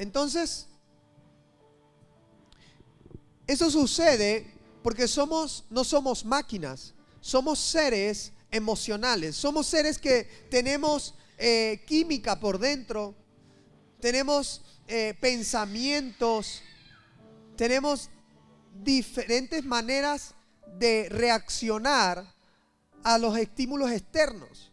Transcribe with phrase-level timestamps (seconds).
[0.00, 0.66] Entonces,
[3.46, 4.50] eso sucede
[4.82, 12.58] porque somos, no somos máquinas, somos seres emocionales, somos seres que tenemos eh, química por
[12.58, 13.14] dentro,
[14.00, 16.62] tenemos eh, pensamientos,
[17.54, 18.08] tenemos
[18.82, 20.34] diferentes maneras
[20.78, 22.24] de reaccionar
[23.04, 24.72] a los estímulos externos.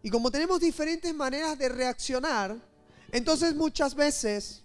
[0.00, 2.69] Y como tenemos diferentes maneras de reaccionar,
[3.12, 4.62] entonces muchas veces,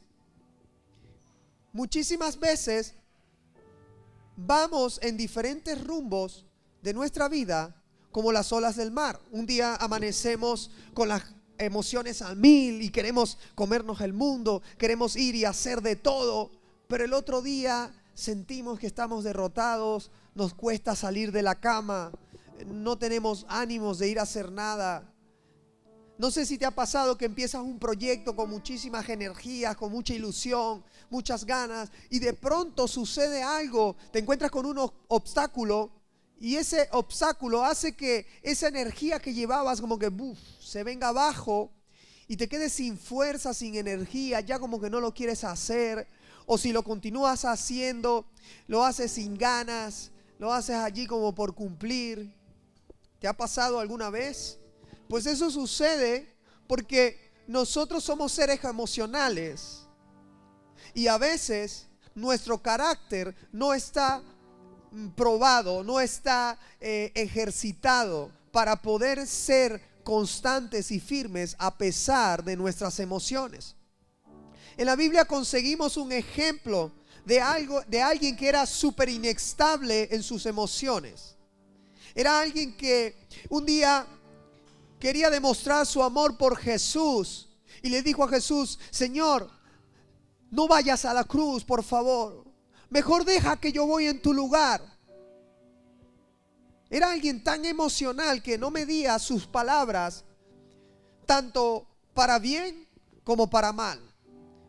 [1.74, 2.94] muchísimas veces,
[4.38, 6.46] vamos en diferentes rumbos
[6.82, 7.82] de nuestra vida
[8.12, 9.20] como las olas del mar.
[9.32, 11.24] Un día amanecemos con las
[11.58, 16.52] emociones al mil y queremos comernos el mundo, queremos ir y hacer de todo,
[16.88, 22.12] pero el otro día sentimos que estamos derrotados, nos cuesta salir de la cama,
[22.66, 25.12] no tenemos ánimos de ir a hacer nada.
[26.18, 30.14] No sé si te ha pasado que empiezas un proyecto con muchísimas energías, con mucha
[30.14, 35.92] ilusión, muchas ganas, y de pronto sucede algo, te encuentras con un obstáculo
[36.40, 40.12] y ese obstáculo hace que esa energía que llevabas como que
[40.60, 41.72] se venga abajo
[42.28, 46.08] y te quedes sin fuerza, sin energía, ya como que no lo quieres hacer.
[46.46, 48.26] O si lo continúas haciendo,
[48.68, 52.36] lo haces sin ganas, lo haces allí como por cumplir.
[53.20, 54.60] ¿Te ha pasado alguna vez?
[55.08, 56.36] Pues eso sucede
[56.68, 59.86] porque nosotros somos seres emocionales
[60.94, 64.24] y a veces nuestro carácter no está
[65.16, 73.00] probado, no está eh, ejercitado para poder ser constantes y firmes a pesar de nuestras
[73.00, 73.76] emociones.
[74.78, 76.92] En la Biblia conseguimos un ejemplo
[77.26, 81.36] de, algo, de alguien que era súper inestable en sus emociones.
[82.14, 83.16] Era alguien que
[83.50, 84.08] un día
[85.00, 87.50] quería demostrar su amor por Jesús
[87.82, 89.50] y le dijo a Jesús, Señor,
[90.52, 92.46] no vayas a la cruz, por favor.
[92.90, 94.82] Mejor deja que yo voy en tu lugar.
[96.90, 100.24] Era alguien tan emocional que no medía sus palabras
[101.26, 102.88] tanto para bien
[103.24, 104.00] como para mal.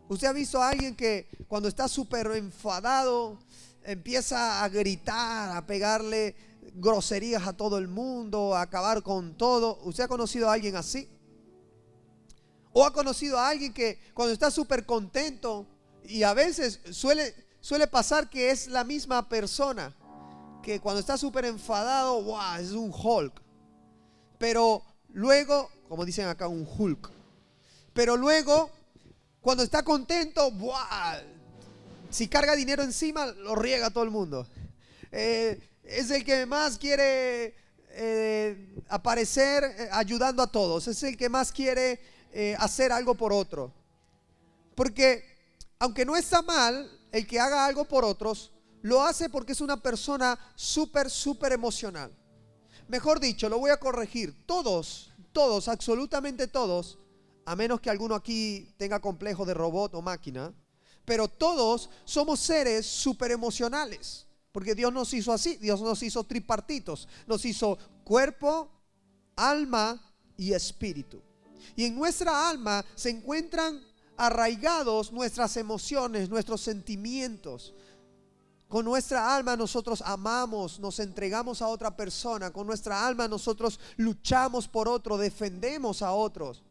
[0.09, 3.39] Usted ha visto a alguien que cuando está súper enfadado
[3.83, 6.35] empieza a gritar, a pegarle
[6.77, 9.79] groserías a todo el mundo, a acabar con todo.
[9.83, 11.09] ¿Usted ha conocido a alguien así?
[12.73, 15.67] ¿O ha conocido a alguien que cuando está súper contento
[16.05, 19.97] y a veces suele, suele pasar que es la misma persona
[20.63, 23.41] que cuando está súper enfadado, wow, es un Hulk.
[24.37, 24.83] Pero
[25.13, 27.09] luego, como dicen acá, un Hulk.
[27.95, 28.71] Pero luego,
[29.41, 30.75] cuando está contento, wow,
[32.11, 34.47] si carga dinero encima, lo riega todo el mundo.
[35.13, 37.55] Eh, es el que más quiere
[37.91, 40.89] eh, aparecer eh, ayudando a todos.
[40.89, 42.01] Es el que más quiere
[42.59, 43.73] hacer algo por otro.
[44.75, 45.25] Porque
[45.79, 48.53] aunque no está mal el que haga algo por otros,
[48.83, 52.13] lo hace porque es una persona súper, súper emocional.
[52.89, 54.45] Mejor dicho, lo voy a corregir.
[54.47, 56.99] Todos, todos, absolutamente todos,
[57.47, 60.53] a menos que alguno aquí tenga complejo de robot o máquina,
[61.05, 64.26] pero todos somos seres súper emocionales.
[64.57, 68.71] Porque Dios nos hizo así, Dios nos hizo tripartitos, nos hizo cuerpo,
[69.37, 70.03] alma
[70.35, 71.21] y espíritu.
[71.77, 73.85] Y en nuestra alma se encuentran
[74.17, 77.75] arraigados nuestras emociones, nuestros sentimientos.
[78.67, 82.51] Con nuestra alma nosotros amamos, nos entregamos a otra persona.
[82.51, 86.65] Con nuestra alma nosotros luchamos por otro, defendemos a otros.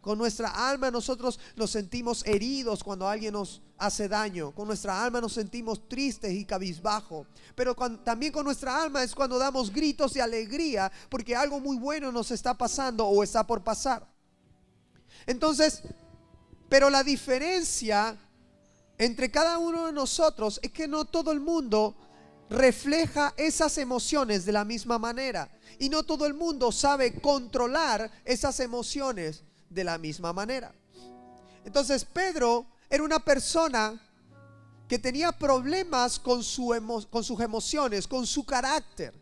[0.00, 4.52] Con nuestra alma nosotros nos sentimos heridos cuando alguien nos hace daño.
[4.52, 7.26] Con nuestra alma nos sentimos tristes y cabizbajo.
[7.54, 12.12] Pero también con nuestra alma es cuando damos gritos de alegría porque algo muy bueno
[12.12, 14.06] nos está pasando o está por pasar.
[15.26, 15.82] Entonces,
[16.68, 18.16] pero la diferencia
[18.98, 21.96] entre cada uno de nosotros es que no todo el mundo
[22.50, 25.50] refleja esas emociones de la misma manera.
[25.78, 30.72] Y no todo el mundo sabe controlar esas emociones de la misma manera.
[31.64, 34.00] Entonces Pedro era una persona
[34.88, 36.68] que tenía problemas con, su
[37.10, 39.14] con sus emociones, con su carácter.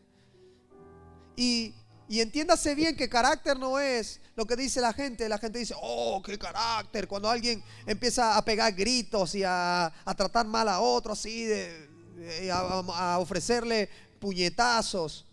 [1.34, 1.74] Y
[2.08, 5.28] y entiéndase bien que carácter no es lo que dice la gente.
[5.28, 7.08] La gente dice, oh, qué carácter.
[7.08, 13.18] Cuando alguien empieza a pegar gritos y a, tratar mal a otro, así, de, a,
[13.18, 13.88] ofrecerle
[14.20, 15.26] puñetazos.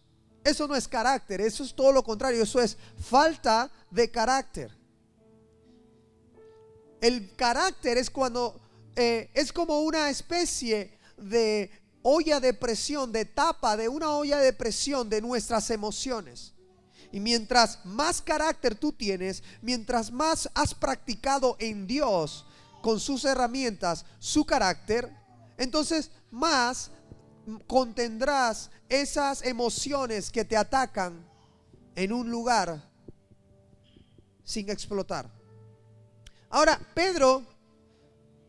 [0.43, 4.75] Eso no es carácter, eso es todo lo contrario, eso es falta de carácter.
[7.03, 8.61] El carácter es cuando
[8.95, 11.69] eh, es como una especie de
[12.01, 16.53] olla de presión, de tapa, de una olla de presión de nuestras emociones.
[17.11, 22.45] Y mientras más carácter tú tienes, mientras más has practicado en Dios,
[22.81, 25.13] con sus herramientas su carácter,
[25.57, 26.89] entonces más
[27.67, 31.29] contendrás esas emociones que te atacan
[31.95, 32.89] en un lugar
[34.45, 35.42] sin explotar.
[36.53, 37.43] Ahora, Pedro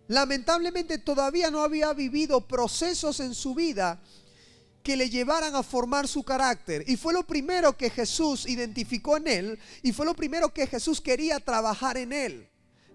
[0.09, 3.99] lamentablemente todavía no había vivido procesos en su vida
[4.83, 6.85] que le llevaran a formar su carácter.
[6.87, 11.01] Y fue lo primero que Jesús identificó en él y fue lo primero que Jesús
[11.01, 12.47] quería trabajar en él.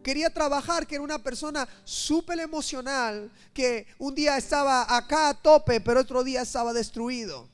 [0.03, 5.81] Quería trabajar que era una persona súper emocional, que un día estaba acá a tope,
[5.81, 7.49] pero otro día estaba destruido.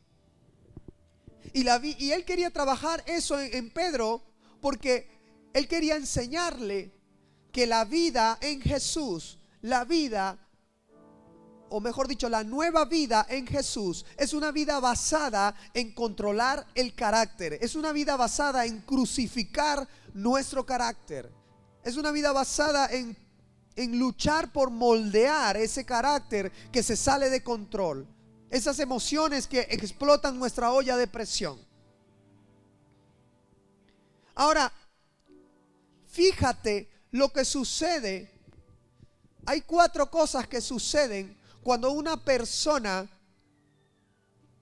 [1.54, 4.22] Y, la y él quería trabajar eso en Pedro
[4.60, 5.08] porque
[5.54, 6.95] él quería enseñarle
[7.56, 10.38] que la vida en Jesús, la vida
[11.70, 16.94] o mejor dicho, la nueva vida en Jesús es una vida basada en controlar el
[16.94, 21.32] carácter, es una vida basada en crucificar nuestro carácter,
[21.82, 23.16] es una vida basada en,
[23.78, 28.06] en luchar por moldear ese carácter que se sale de control,
[28.50, 31.58] esas emociones que explotan nuestra olla de presión.
[34.36, 34.74] Ahora,
[36.08, 38.30] fíjate lo que sucede.
[39.46, 43.10] Hay cuatro cosas que suceden cuando una persona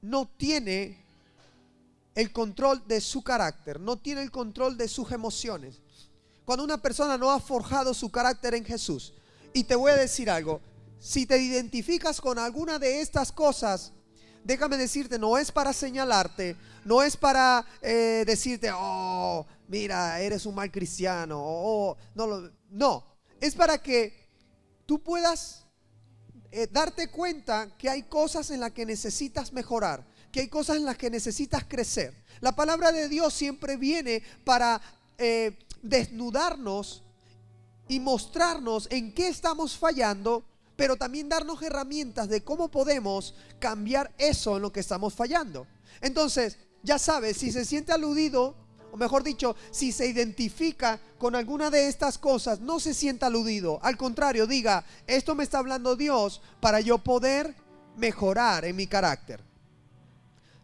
[0.02, 1.04] no tiene
[2.14, 5.82] el control de su carácter, no tiene el control de sus emociones,
[6.46, 9.14] cuando una persona no ha forjado su carácter en Jesús.
[9.52, 10.62] Y te voy a decir algo,
[11.00, 13.94] si te identificas con alguna de estas cosas,
[14.44, 16.56] déjame decirte, no es para señalarte,
[16.86, 23.06] no es para eh, decirte, oh, mira, eres un mal cristiano, oh, no, no,
[23.40, 24.30] es para que
[24.86, 25.66] tú puedas
[26.52, 30.86] eh, darte cuenta que hay cosas en las que necesitas mejorar, que hay cosas en
[30.86, 32.14] las que necesitas crecer.
[32.42, 34.82] La palabra de Dios siempre viene para
[35.18, 37.04] eh, desnudarnos
[37.88, 40.46] y mostrarnos en qué estamos fallando,
[40.84, 45.66] pero también darnos herramientas de cómo podemos cambiar eso en lo que estamos fallando.
[46.02, 48.54] Entonces, ya sabes, si se siente aludido,
[48.92, 53.80] o mejor dicho, si se identifica con alguna de estas cosas, no se sienta aludido.
[53.82, 57.56] Al contrario, diga, esto me está hablando Dios para yo poder
[57.96, 59.42] mejorar en mi carácter.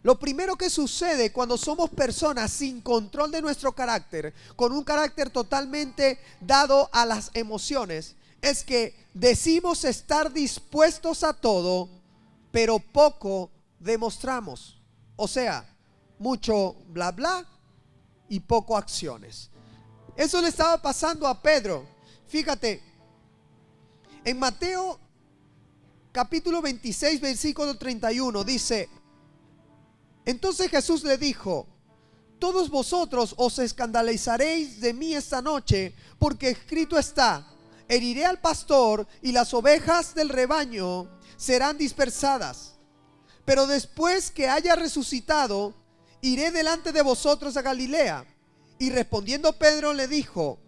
[0.03, 5.29] Lo primero que sucede cuando somos personas sin control de nuestro carácter, con un carácter
[5.29, 11.89] totalmente dado a las emociones, es que decimos estar dispuestos a todo,
[12.51, 13.49] pero poco
[13.79, 14.79] demostramos.
[15.15, 15.65] O sea,
[16.17, 17.45] mucho bla bla,
[18.29, 19.49] y poco acciones.
[20.15, 21.85] Eso le estaba pasando a Pedro.
[22.27, 22.81] Fíjate,
[24.23, 24.99] en Mateo
[26.11, 28.89] capítulo 26, versículo 31 dice,
[30.25, 31.67] entonces Jesús le dijo,
[32.37, 37.47] todos vosotros os escandalizaréis de mí esta noche, porque escrito está,
[37.89, 42.75] heriré al pastor y las ovejas del rebaño serán dispersadas.
[43.43, 45.73] Pero después que haya resucitado,
[46.21, 48.25] iré delante de vosotros a Galilea.
[48.77, 50.59] Y respondiendo Pedro le dijo,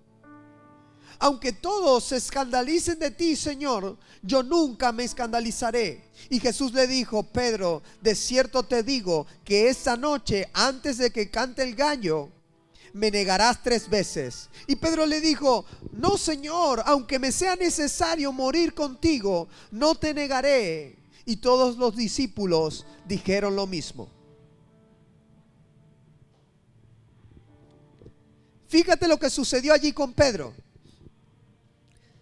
[1.19, 6.03] aunque todos se escandalicen de ti, Señor, yo nunca me escandalizaré.
[6.31, 11.29] Y Jesús le dijo, Pedro, de cierto te digo que esta noche, antes de que
[11.29, 12.29] cante el gallo,
[12.93, 14.49] me negarás tres veces.
[14.67, 20.98] Y Pedro le dijo, no, Señor, aunque me sea necesario morir contigo, no te negaré.
[21.25, 24.10] Y todos los discípulos dijeron lo mismo.
[28.67, 30.53] Fíjate lo que sucedió allí con Pedro.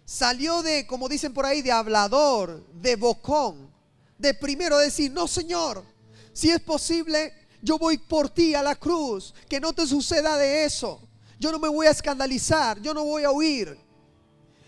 [0.04, 3.70] Salió de, como dicen por ahí, de hablador, de bocón,
[4.18, 5.84] de primero decir, no Señor,
[6.32, 10.64] si es posible, yo voy por ti a la cruz, que no te suceda de
[10.64, 11.00] eso.
[11.38, 13.78] Yo no me voy a escandalizar, yo no voy a huir.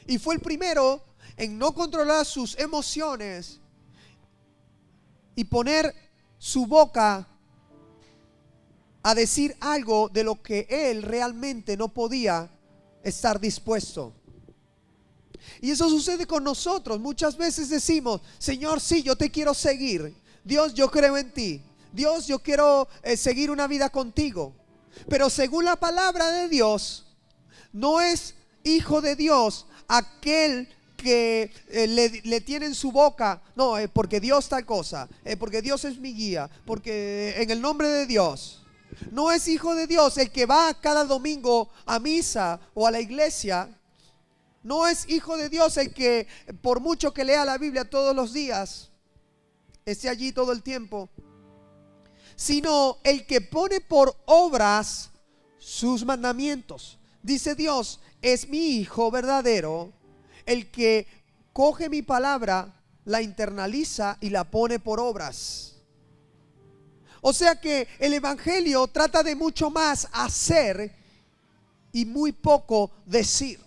[0.07, 1.03] Y fue el primero
[1.37, 3.61] en no controlar sus emociones
[5.35, 5.95] y poner
[6.39, 7.29] su boca
[9.03, 12.51] a decir algo de lo que él realmente no podía
[13.03, 14.15] estar dispuesto.
[15.61, 17.01] Y eso sucede con nosotros.
[17.01, 20.15] Muchas veces decimos, Señor, sí, yo te quiero seguir.
[20.45, 21.63] Dios, yo creo en ti.
[21.93, 24.55] Dios, yo quiero eh, seguir una vida contigo.
[25.09, 27.07] Pero según la palabra de Dios,
[27.73, 28.35] no es
[28.65, 31.87] hijo de Dios aquel que eh,
[32.25, 35.09] le, tiene en su boca, no, eh, porque Dios tal cosa,
[35.39, 38.59] porque Dios es mi guía, porque en el nombre de Dios.
[39.11, 43.01] No es hijo de Dios el que va cada domingo a misa o a la
[43.01, 43.69] iglesia.
[44.63, 46.29] No es hijo de Dios el que,
[46.61, 48.91] por mucho que lea la Biblia todos los días,
[49.85, 51.09] esté allí todo el tiempo.
[52.37, 55.11] Sino el que pone por obras
[55.59, 56.99] sus mandamientos.
[57.23, 59.93] Dice Dios, es mi hijo verdadero,
[60.45, 61.07] el que
[61.53, 65.77] coge mi palabra, la internaliza y la pone por obras.
[67.21, 70.93] O sea que el Evangelio trata de mucho más hacer
[71.93, 73.61] y muy poco decir.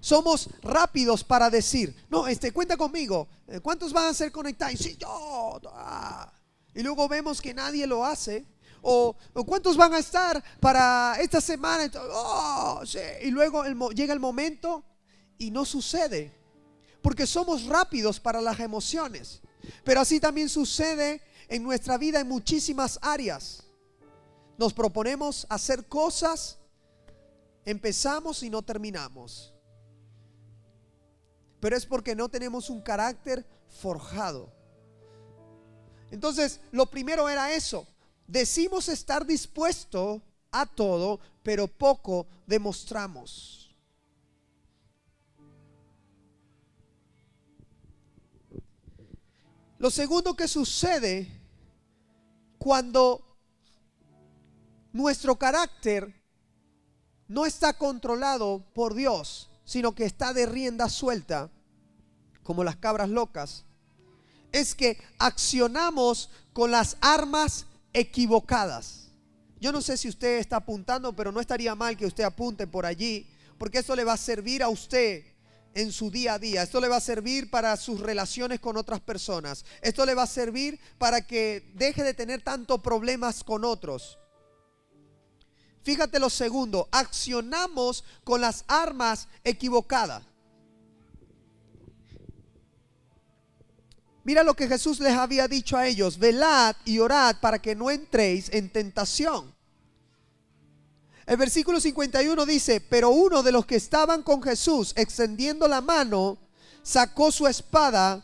[0.00, 3.28] Somos rápidos para decir, no, este, cuenta conmigo,
[3.62, 4.78] ¿cuántos van a ser conectados?
[4.78, 5.60] Sí, yo.
[5.72, 6.32] Ah.
[6.76, 8.44] Y luego vemos que nadie lo hace.
[8.82, 9.16] O,
[9.46, 11.90] cuántos van a estar para esta semana.
[12.12, 12.82] Oh,
[13.22, 14.84] y luego llega el momento
[15.38, 16.34] y no sucede.
[17.00, 19.40] Porque somos rápidos para las emociones.
[19.84, 23.62] Pero así también sucede en nuestra vida en muchísimas áreas.
[24.58, 26.58] Nos proponemos hacer cosas,
[27.64, 29.54] empezamos y no terminamos.
[31.58, 33.46] Pero es porque no tenemos un carácter
[33.80, 34.55] forjado.
[36.10, 37.86] Entonces, lo primero era eso.
[38.26, 43.74] Decimos estar dispuesto a todo, pero poco demostramos.
[49.78, 51.28] Lo segundo que sucede
[52.58, 53.22] cuando
[54.92, 56.14] nuestro carácter
[57.28, 61.50] no está controlado por Dios, sino que está de rienda suelta,
[62.42, 63.66] como las cabras locas,
[64.56, 69.08] es que accionamos con las armas equivocadas.
[69.60, 72.86] Yo no sé si usted está apuntando, pero no estaría mal que usted apunte por
[72.86, 75.24] allí, porque eso le va a servir a usted
[75.74, 76.62] en su día a día.
[76.62, 79.64] Esto le va a servir para sus relaciones con otras personas.
[79.82, 84.18] Esto le va a servir para que deje de tener tantos problemas con otros.
[85.82, 90.22] Fíjate lo segundo, accionamos con las armas equivocadas.
[94.26, 97.92] Mira lo que Jesús les había dicho a ellos, velad y orad para que no
[97.92, 99.54] entréis en tentación.
[101.26, 106.38] El versículo 51 dice, pero uno de los que estaban con Jesús, extendiendo la mano,
[106.82, 108.20] sacó su espada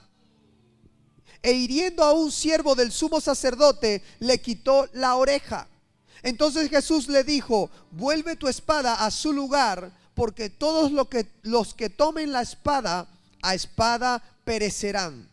[1.41, 5.69] e hiriendo a un siervo del sumo sacerdote, le quitó la oreja.
[6.25, 11.75] Entonces Jesús le dijo, vuelve tu espada a su lugar, porque todos los que, los
[11.75, 13.07] que tomen la espada,
[13.41, 15.31] a espada perecerán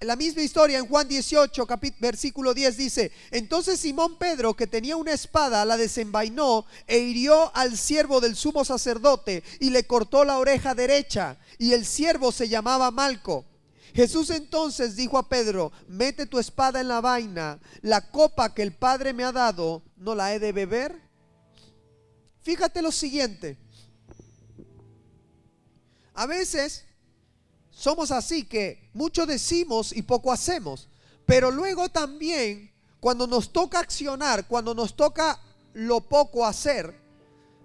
[0.00, 1.66] la misma historia en Juan 18,
[2.00, 7.76] versículo 10 dice, entonces Simón Pedro, que tenía una espada, la desenvainó e hirió al
[7.76, 12.90] siervo del sumo sacerdote y le cortó la oreja derecha, y el siervo se llamaba
[12.90, 13.44] Malco.
[13.94, 18.72] Jesús entonces dijo a Pedro, mete tu espada en la vaina, la copa que el
[18.72, 20.98] Padre me ha dado, ¿no la he de beber?
[22.42, 23.58] Fíjate lo siguiente,
[26.14, 26.84] a veces
[27.72, 30.88] somos así que mucho decimos y poco hacemos.
[31.26, 35.40] Pero luego también, cuando nos toca accionar, cuando nos toca
[35.72, 37.00] lo poco hacer,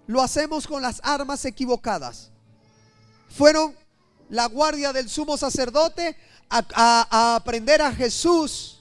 [0.06, 2.30] lo hacemos con las armas equivocadas.
[3.28, 3.76] Fueron
[4.30, 6.16] la guardia del sumo sacerdote
[6.48, 8.80] a, aprender a Jesús.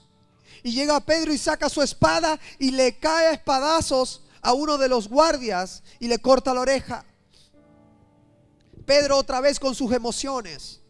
[0.64, 4.90] Y llega Pedro y saca su espada y le cae a espadazos a uno de
[4.90, 7.06] los guardias y le corta la oreja.
[8.86, 10.82] Pedro otra vez con sus emociones.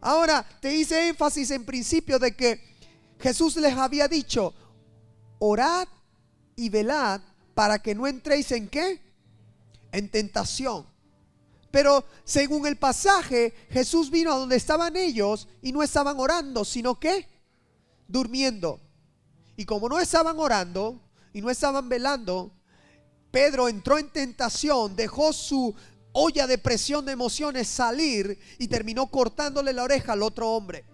[0.00, 2.60] Ahora, te hice énfasis en principio de que
[3.18, 4.54] Jesús les había dicho,
[5.38, 5.86] orad
[6.56, 7.20] y velad
[7.54, 9.00] para que no entréis en qué?
[9.92, 10.86] En tentación.
[11.70, 16.98] Pero según el pasaje, Jesús vino a donde estaban ellos y no estaban orando, sino
[16.98, 17.28] que
[18.08, 18.80] durmiendo.
[19.56, 21.00] Y como no estaban orando
[21.32, 22.52] y no estaban velando,
[23.30, 25.74] Pedro entró en tentación, dejó su
[26.12, 30.84] olla de presión de emociones salir y terminó cortándole la oreja al otro hombre.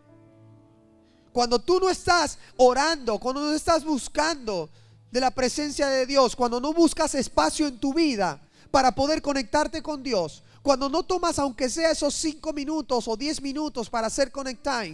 [1.32, 4.70] Cuando tú no estás orando, cuando no estás buscando
[5.11, 9.82] de la presencia de Dios, cuando no buscas espacio en tu vida para poder conectarte
[9.82, 14.32] con Dios, cuando no tomas aunque sea esos cinco minutos o diez minutos para hacer
[14.32, 14.87] conectar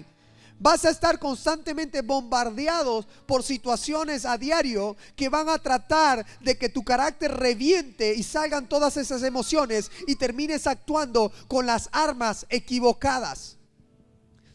[0.63, 6.69] Vas a estar constantemente bombardeados por situaciones a diario que van a tratar de que
[6.69, 13.57] tu carácter reviente y salgan todas esas emociones y termines actuando con las armas equivocadas.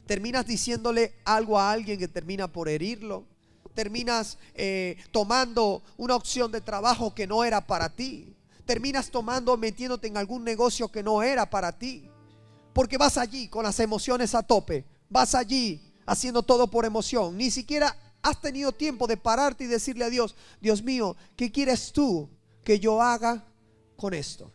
[0.05, 3.25] Terminas diciéndole algo a alguien que termina por herirlo.
[3.73, 8.33] Terminas eh, tomando una opción de trabajo que no era para ti.
[8.65, 12.09] Terminas tomando, metiéndote en algún negocio que no era para ti.
[12.71, 14.85] Porque vas allí con las emociones a tope.
[15.09, 17.37] Vas allí haciendo todo por emoción.
[17.37, 21.91] Ni siquiera has tenido tiempo de pararte y decirle a Dios, Dios mío, ¿qué quieres
[21.91, 22.27] tú
[22.63, 23.45] que yo haga
[23.95, 24.51] con esto?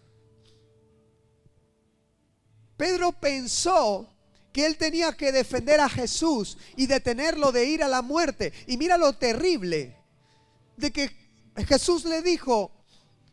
[2.77, 4.09] Pedro pensó
[4.53, 8.53] que él tenía que defender a Jesús y detenerlo de ir a la muerte.
[8.67, 9.97] Y mira lo terrible
[10.77, 11.09] de que
[11.69, 12.73] Jesús le dijo,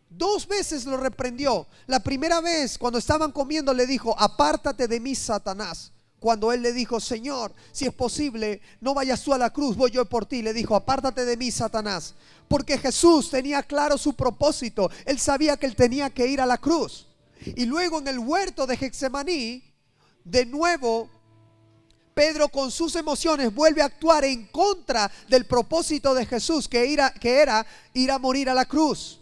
[0.09, 1.67] Dos veces lo reprendió.
[1.85, 5.91] La primera vez, cuando estaban comiendo, le dijo, apártate de mí, Satanás.
[6.19, 9.91] Cuando él le dijo, Señor, si es posible, no vayas tú a la cruz, voy
[9.91, 10.41] yo por ti.
[10.41, 12.13] Le dijo, apártate de mí, Satanás.
[12.47, 14.91] Porque Jesús tenía claro su propósito.
[15.05, 17.07] Él sabía que él tenía que ir a la cruz.
[17.45, 19.63] Y luego en el huerto de Getsemaní,
[20.25, 21.09] de nuevo,
[22.13, 27.39] Pedro con sus emociones vuelve a actuar en contra del propósito de Jesús, que, que
[27.39, 29.21] era ir a morir a la cruz.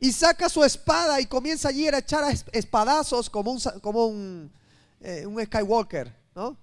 [0.00, 4.52] Y saca su espada y comienza allí a echar espadazos como un, como un,
[5.00, 6.56] eh, un Skywalker, ¿no?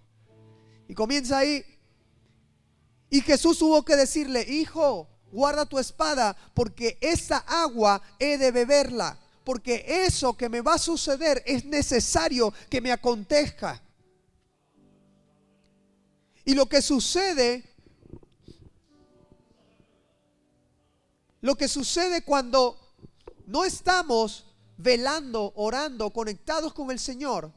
[0.88, 1.64] Y comienza ahí.
[3.10, 9.18] Y Jesús tuvo que decirle, hijo, guarda tu espada, porque esa agua he de beberla,
[9.44, 13.82] porque eso que me va a suceder es necesario que me acontezca.
[16.46, 17.64] Y lo que sucede,
[21.42, 22.78] lo que sucede cuando
[23.46, 24.46] no estamos
[24.78, 27.52] velando, orando, conectados con el Señor,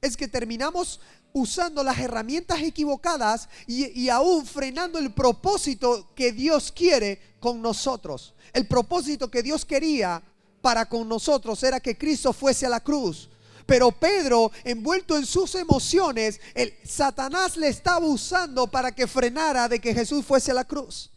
[0.00, 1.00] es que terminamos
[1.32, 8.34] usando las herramientas equivocadas y, aún frenando el propósito que Dios quiere con nosotros.
[8.52, 10.22] El propósito que Dios quería
[10.62, 13.28] para con nosotros era que Cristo fuese a la cruz.
[13.66, 19.80] Pero Pedro, envuelto en sus emociones, el Satanás le estaba usando para que frenara de
[19.80, 21.10] que Jesús fuese a la cruz.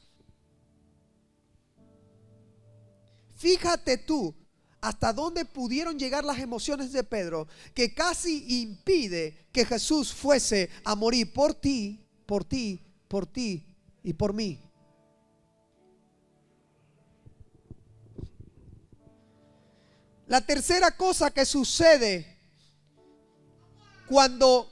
[3.36, 4.36] Fíjate tú
[4.84, 10.94] hasta dónde pudieron llegar las emociones de Pedro, que casi impide que Jesús fuese a
[10.94, 13.66] morir por ti, por ti, por ti
[14.04, 14.60] y por mí.
[20.28, 22.42] La tercera cosa que sucede
[24.06, 24.70] cuando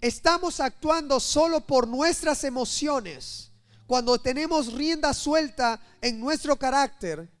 [0.00, 3.52] estamos actuando solo por nuestras emociones,
[3.86, 7.35] cuando tenemos rienda suelta en nuestro carácter,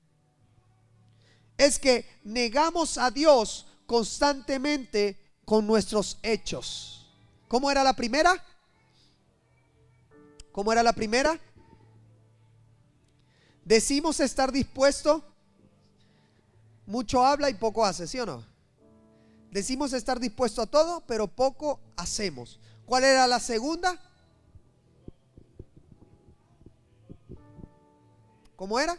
[1.58, 7.06] es que negamos a Dios constantemente con nuestros hechos.
[7.48, 8.42] ¿Cómo era la primera?
[10.52, 11.38] ¿Cómo era la primera?
[13.64, 15.24] Decimos estar dispuesto,
[16.86, 18.44] mucho habla y poco hace, ¿sí o no?
[19.50, 22.60] Decimos estar dispuesto a todo, pero poco hacemos.
[22.84, 23.98] ¿Cuál era la segunda?
[28.54, 28.96] ¿Cómo era?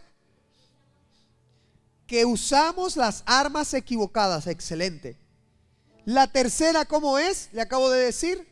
[2.08, 4.48] Que usamos las armas equivocadas.
[4.48, 5.18] Excelente.
[6.06, 7.50] La tercera, ¿cómo es?
[7.52, 8.48] Le acabo de decir.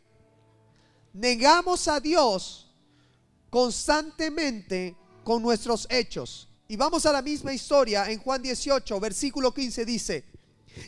[1.13, 2.69] Negamos a Dios
[3.49, 6.49] constantemente con nuestros hechos.
[6.67, 10.25] Y vamos a la misma historia en Juan 18, versículo 15 dice,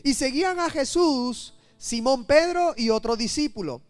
[0.02, 3.80] y seguían a Jesús Simón Pedro y otro discípulo.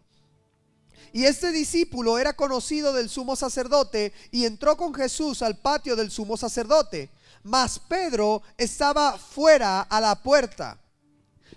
[1.11, 6.11] Y este discípulo era conocido del sumo sacerdote y entró con Jesús al patio del
[6.11, 7.09] sumo sacerdote
[7.43, 10.79] mas Pedro estaba fuera a la puerta.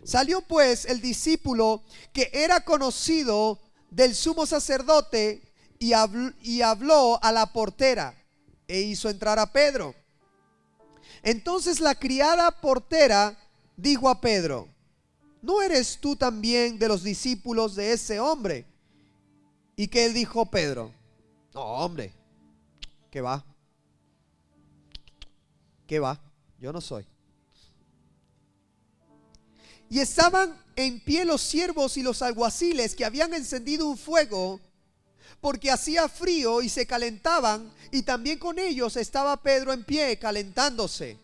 [0.04, 5.42] Salió pues el discípulo que era conocido del sumo sacerdote
[5.78, 8.14] y habló, a la portera
[8.66, 9.94] e hizo entrar a Pedro.
[11.22, 13.38] Entonces la criada portera
[13.76, 14.68] dijo a Pedro,
[15.40, 18.66] ¿no eres tú también de los discípulos de ese hombre?
[19.76, 20.92] Y que él dijo Pedro,
[21.54, 22.12] no hombre,
[23.10, 23.44] que va.
[25.86, 26.20] ¿Qué va?
[26.58, 27.06] Yo no soy.
[29.88, 34.60] Y estaban en pie los siervos y los alguaciles que habían encendido un fuego
[35.40, 41.18] porque hacía frío y se calentaban y también con ellos estaba Pedro en pie calentándose.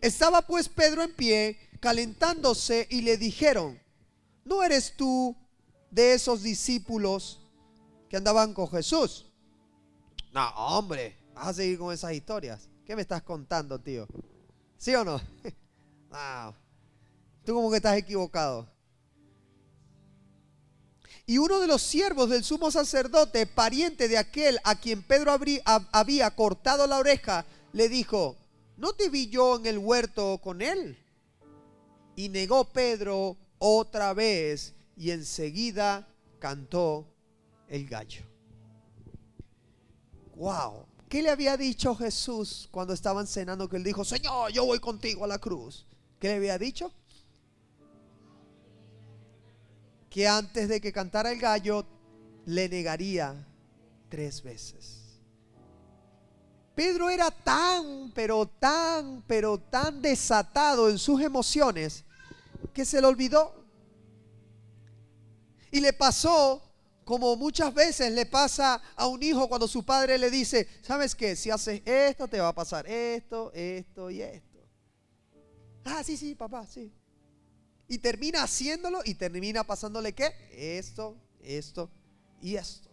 [0.00, 3.80] Estaba pues Pedro en pie calentándose y le dijeron,
[4.44, 5.36] ¿no eres tú
[5.90, 7.40] de esos discípulos
[8.10, 9.26] que andaban con Jesús?
[10.32, 12.68] No, hombre, vas a seguir con esas historias.
[12.88, 14.08] ¿Qué me estás contando, tío?
[14.78, 15.20] ¿Sí o no?
[17.44, 18.66] Tú como que estás equivocado.
[21.26, 25.38] Y uno de los siervos del sumo sacerdote, pariente de aquel a quien Pedro
[25.92, 28.36] había cortado la oreja, le dijo,
[28.78, 30.96] ¿no te vi yo en el huerto con él?
[32.16, 37.06] Y negó Pedro otra vez y enseguida cantó
[37.68, 38.22] el gallo.
[40.36, 40.86] Wow.
[41.08, 43.68] ¿Qué le había dicho Jesús cuando estaban cenando?
[43.68, 45.86] Que él dijo, Señor, yo voy contigo a la cruz.
[46.18, 46.92] ¿Qué le había dicho?
[50.10, 51.86] Que antes de que cantara el gallo,
[52.44, 53.46] le negaría
[54.10, 55.20] tres veces.
[56.74, 62.04] Pedro era tan, pero tan, pero tan desatado en sus emociones
[62.74, 63.64] que se le olvidó.
[65.70, 66.67] Y le pasó
[67.08, 71.36] como muchas veces le pasa a un hijo cuando su padre le dice, ¿sabes qué?
[71.36, 74.58] Si haces esto, te va a pasar esto, esto y esto.
[75.86, 76.92] Ah, sí, sí, papá, sí.
[77.88, 80.34] Y termina haciéndolo y termina pasándole qué?
[80.52, 81.90] Esto, esto
[82.42, 82.90] y esto.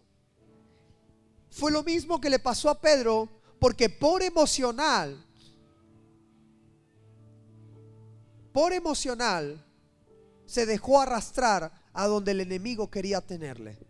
[1.50, 5.22] Fue lo mismo que le pasó a Pedro porque por emocional,
[8.50, 9.62] por emocional,
[10.46, 13.85] se dejó arrastrar a donde el enemigo quería tenerle.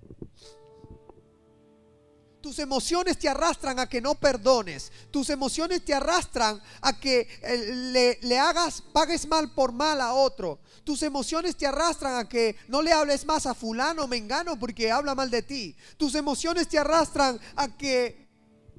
[2.46, 4.92] Tus emociones te arrastran a que no perdones.
[5.10, 10.60] Tus emociones te arrastran a que eh, le, hagas, pagues mal por mal a otro.
[10.84, 15.16] Tus emociones te arrastran a que no le hables más a fulano mengano porque habla
[15.16, 15.74] mal de ti.
[15.96, 18.28] Tus emociones te arrastran a que,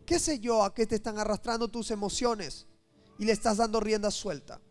[0.06, 2.68] qué sé yo, a que te están arrastrando tus emociones
[3.20, 4.62] y le estás dando rienda suelta.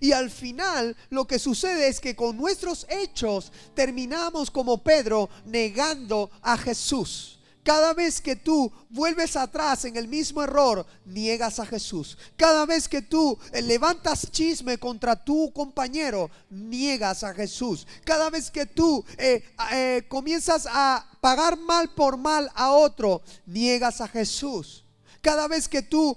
[0.00, 6.30] Y al final lo que sucede es que con nuestros hechos terminamos como Pedro negando
[6.40, 7.37] a Jesús.
[7.68, 12.16] Cada vez que tú vuelves atrás en el mismo error, niegas a Jesús.
[12.34, 17.86] Cada vez que tú eh, levantas chisme contra tu compañero, niegas a Jesús.
[18.04, 24.00] Cada vez que tú eh, eh, comienzas a pagar mal por mal a otro, niegas
[24.00, 24.86] a Jesús.
[25.20, 26.16] Cada vez que tú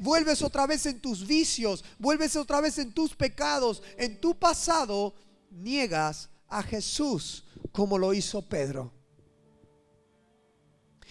[0.00, 5.14] vuelves otra vez en tus vicios, vuelves otra vez en tus pecados, en tu pasado,
[5.50, 8.99] niegas a Jesús como lo hizo Pedro.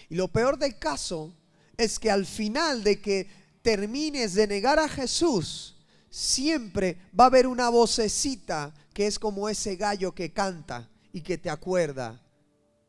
[0.10, 1.34] Y lo peor del caso
[1.78, 3.30] es que al final de que
[3.62, 5.76] termines de negar a Jesús,
[6.10, 11.38] siempre va a haber una vocecita que es como ese gallo que canta y que
[11.38, 12.22] te acuerda,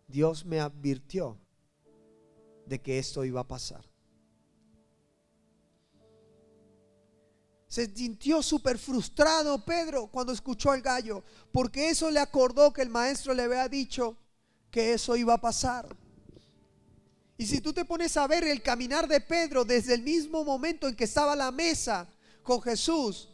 [0.09, 1.39] Dios me advirtió
[2.67, 3.85] de que esto iba a pasar.
[7.69, 12.89] Se sintió súper frustrado Pedro cuando escuchó al gallo, porque eso le acordó que el
[12.89, 14.17] maestro le había dicho
[14.73, 15.97] que eso iba a pasar.
[17.41, 20.87] Y si tú te pones a ver el caminar de Pedro desde el mismo momento
[20.87, 22.07] en que estaba a la mesa
[22.43, 23.31] con Jesús,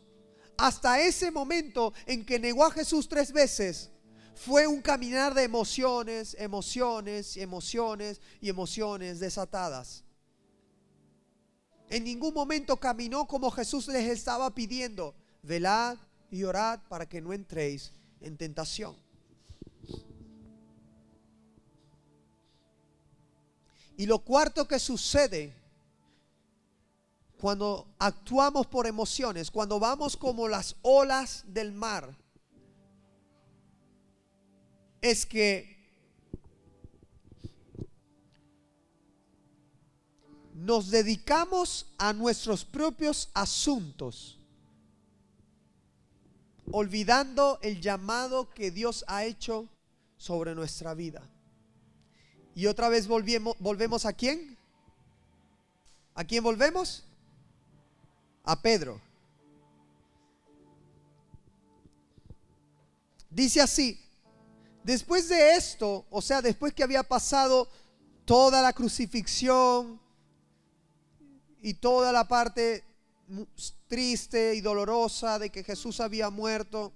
[0.57, 3.91] hasta ese momento en que negó a Jesús tres veces,
[4.37, 10.05] fue un caminar de emociones, emociones, emociones y emociones desatadas.
[11.91, 15.99] En ningún momento caminó como Jesús les estaba pidiendo, velad
[16.31, 19.06] y orad para que no entréis en tentación.
[23.97, 25.55] Y lo cuarto que sucede
[27.41, 32.17] cuando actuamos por emociones, cuando vamos como las olas del mar,
[35.01, 35.77] es que
[40.55, 44.39] nos dedicamos a nuestros propios asuntos,
[46.73, 49.69] olvidando el llamado que Dios ha hecho
[50.17, 51.23] sobre nuestra vida.
[52.57, 54.57] Y otra vez volvemos, volvemos a quién?
[56.15, 57.05] ¿A quién volvemos?
[58.45, 58.99] A Pedro.
[63.29, 64.01] Dice así,
[64.83, 67.69] después de esto, o sea, después que había pasado
[68.25, 70.01] toda la crucifixión
[71.61, 72.85] y toda la parte
[73.87, 76.91] triste y dolorosa de que Jesús había muerto,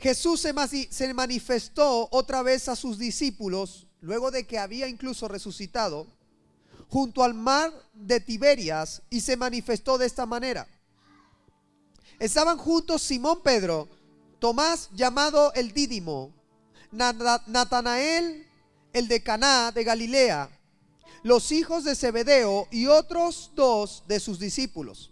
[0.00, 6.06] Jesús se manifestó otra vez a sus discípulos, luego de que había incluso resucitado,
[6.88, 10.66] junto al mar de Tiberias y se manifestó de esta manera.
[12.18, 13.88] Estaban juntos Simón Pedro,
[14.38, 16.32] Tomás llamado el Dídimo,
[16.90, 18.46] Natanael
[18.92, 20.48] el de Caná de Galilea,
[21.22, 25.10] los hijos de Zebedeo y otros dos de sus discípulos.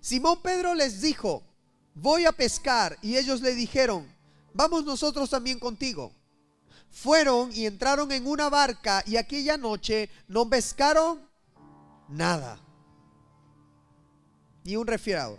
[0.00, 1.42] Simón Pedro les dijo,
[1.94, 2.98] voy a pescar.
[3.02, 4.06] Y ellos le dijeron,
[4.52, 6.12] vamos nosotros también contigo.
[6.90, 11.28] Fueron y entraron en una barca y aquella noche no pescaron
[12.08, 12.60] nada.
[14.64, 15.38] Ni un resfriado.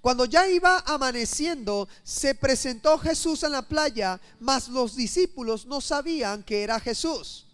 [0.00, 6.42] Cuando ya iba amaneciendo, se presentó Jesús en la playa, mas los discípulos no sabían
[6.42, 7.46] que era Jesús.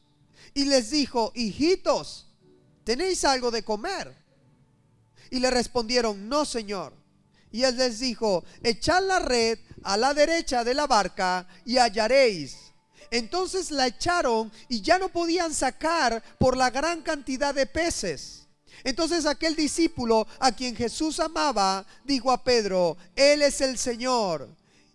[0.54, 2.26] Y les dijo, hijitos,
[2.85, 4.14] ¿tenéis algo de comer?
[5.30, 7.02] Y le respondieron, no, Señor.
[7.53, 12.57] Y él les dijo, echad la red a la derecha de la barca y hallaréis.
[13.11, 18.49] Entonces la echaron y ya no podían sacar por la gran cantidad de peces.
[18.85, 24.49] Entonces aquel discípulo a quien Jesús amaba dijo a Pedro, Él es el Señor.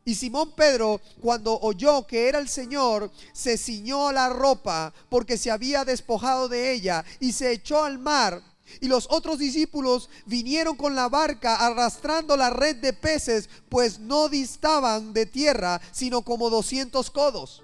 [0.04, 5.52] Y Simón Pedro, cuando oyó que era el Señor, se ciñó la ropa porque se
[5.52, 8.42] había despojado de ella y se echó al mar
[8.82, 14.30] y los otros discípulos vinieron con la barca arrastrando la red de peces, pues no
[14.30, 17.64] distaban de tierra, sino como doscientos codos.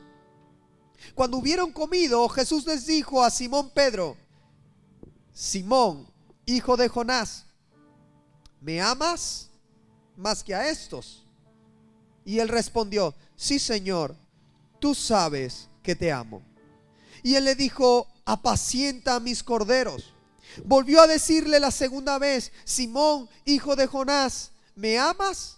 [1.15, 4.17] Cuando hubieron comido, Jesús les dijo a Simón Pedro,
[5.33, 6.07] Simón,
[6.45, 7.45] hijo de Jonás,
[8.61, 9.49] ¿me amas
[10.15, 11.25] más que a estos?
[12.25, 14.15] Y él respondió, sí Señor,
[14.79, 16.41] tú sabes que te amo.
[17.21, 20.13] Y él le dijo, apacienta a mis corderos.
[20.63, 25.57] Volvió a decirle la segunda vez, Simón, hijo de Jonás, ¿me amas?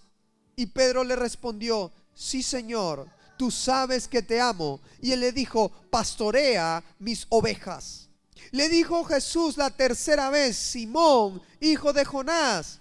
[0.56, 4.80] Y Pedro le respondió, sí Señor, tú sabes que te amo.
[5.02, 8.10] Y él le dijo, pastorea mis ovejas.
[8.52, 12.80] Le dijo Jesús la tercera vez, Simón, hijo de Jonás,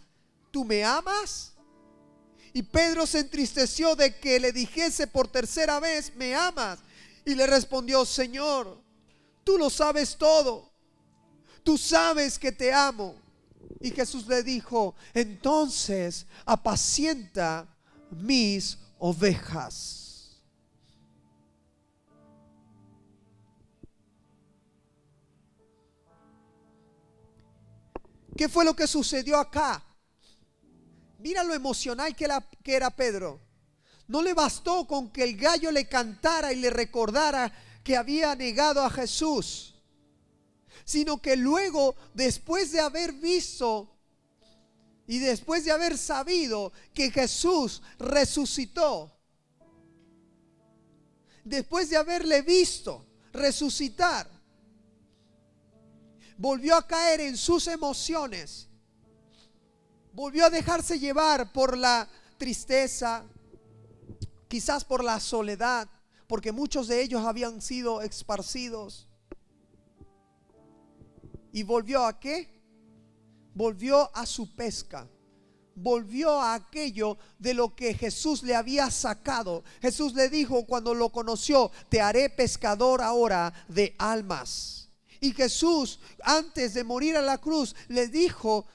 [0.51, 1.53] ¿tú me amas?
[2.53, 6.79] Y Pedro se entristeció de que le dijese por tercera vez, ¿me amas?
[7.25, 8.81] Y le respondió, Señor,
[9.43, 10.74] tú lo sabes todo.
[11.65, 13.17] Tú sabes que te amo.
[13.81, 17.67] Y Jesús le dijo, entonces apacienta
[18.11, 20.05] mis ovejas.
[28.37, 29.83] ¿Qué fue lo que sucedió acá?
[31.19, 33.41] Mira lo emocional que era, que era Pedro.
[34.09, 37.51] No le bastó con que el gallo le cantara y le recordara
[37.83, 39.74] que había negado a Jesús,
[40.85, 43.91] sino que luego, después de haber visto
[45.07, 49.11] y después de haber sabido que Jesús resucitó,
[51.45, 54.29] después de haberle visto resucitar,
[56.37, 58.69] volvió a caer en sus emociones,
[60.13, 63.25] volvió a dejarse llevar por la tristeza,
[64.49, 65.89] quizás por la soledad,
[66.27, 69.09] porque muchos de ellos habían sido esparcidos.
[71.55, 72.49] ¿Y volvió a qué?
[73.55, 75.09] Volvió a su pesca.
[75.77, 79.63] Volvió a aquello de lo que Jesús le había sacado.
[79.81, 84.89] Jesús le dijo cuando lo conoció, te haré pescador ahora de almas.
[85.21, 88.67] Y Jesús, antes de morir a la cruz, le dijo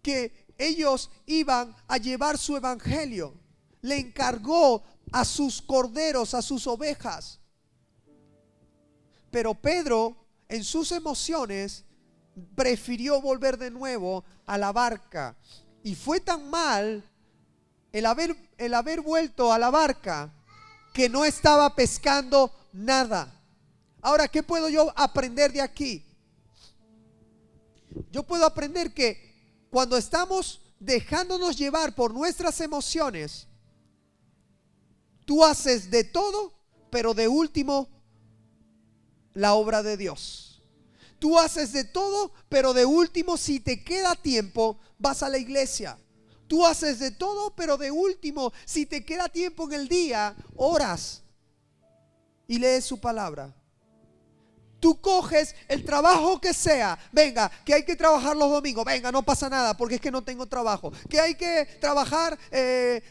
[0.00, 3.34] que ellos iban a llevar su evangelio.
[3.82, 7.40] Le encargó a sus corderos, a sus ovejas.
[9.30, 11.84] Pero Pedro, en sus emociones,
[12.54, 15.36] prefirió volver de nuevo a la barca.
[15.82, 17.04] Y fue tan mal
[17.92, 20.32] el haber, el haber vuelto a la barca
[20.92, 23.32] que no estaba pescando nada.
[24.00, 26.04] Ahora, ¿qué puedo yo aprender de aquí?
[28.10, 33.46] Yo puedo aprender que cuando estamos dejándonos llevar por nuestras emociones,
[35.26, 36.54] Tú haces de todo,
[36.88, 37.88] pero de último
[39.36, 40.62] la obra de Dios.
[41.18, 45.98] Tú haces de todo, pero de último, si te queda tiempo, vas a la iglesia.
[46.48, 51.22] Tú haces de todo, pero de último, si te queda tiempo en el día, oras
[52.46, 53.54] y lees su palabra.
[54.78, 56.98] Tú coges el trabajo que sea.
[57.12, 58.84] Venga, que hay que trabajar los domingos.
[58.84, 60.92] Venga, no pasa nada porque es que no tengo trabajo.
[61.08, 62.38] Que hay que trabajar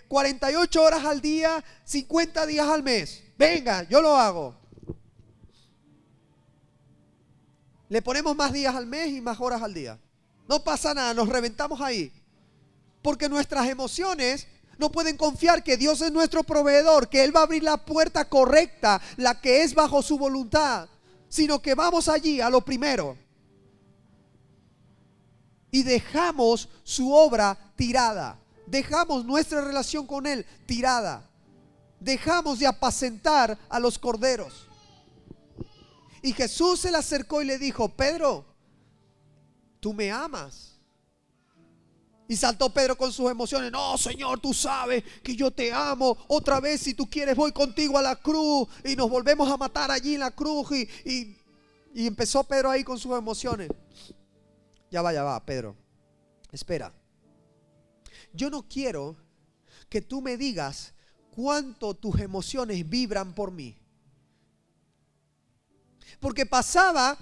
[0.08, 3.24] 48 eh, horas al día, 50 días al mes.
[3.38, 4.65] Venga, yo lo hago.
[7.90, 10.00] Le ponemos más días al mes y más horas al día.
[10.48, 12.12] No pasa nada, nos reventamos ahí.
[13.02, 17.44] Porque nuestras emociones no pueden confiar que Dios es nuestro proveedor, que Él va a
[17.44, 20.90] abrir la puerta correcta, la que es bajo su voluntad
[21.36, 23.18] sino que vamos allí a lo primero
[25.70, 31.30] y dejamos su obra tirada, dejamos nuestra relación con Él tirada,
[32.00, 34.70] dejamos de apacentar a los corderos.
[36.26, 38.44] Y Jesús se le acercó y le dijo, Pedro,
[39.80, 40.80] tú me amas.
[42.28, 43.72] Y saltó Pedro con sus emociones.
[43.72, 46.18] No, Señor, tú sabes que yo te amo.
[46.28, 48.68] Otra vez, si tú quieres, voy contigo a la cruz.
[48.84, 50.72] Y nos volvemos a matar allí en la cruz.
[50.72, 51.38] Y,
[51.94, 53.70] y, empezó Pedro ahí con sus emociones.
[54.90, 55.76] Ya va, ya va, Pedro.
[56.52, 56.92] Espera.
[58.34, 59.16] Yo no quiero
[59.90, 60.96] que tú me digas
[61.30, 63.78] cuánto tus emociones vibran por mí.
[66.20, 67.18] Porque pasaba